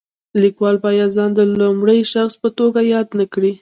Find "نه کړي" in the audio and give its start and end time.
3.19-3.53